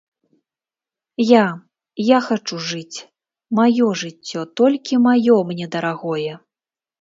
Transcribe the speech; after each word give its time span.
Я, 1.31 1.43
я 2.03 2.17
хачу 2.27 2.55
жыць, 2.69 2.97
маё 3.61 3.85
жыццё, 4.03 4.41
толькі 4.63 5.01
маё, 5.07 5.37
мне 5.53 5.65
дарагое. 5.77 6.33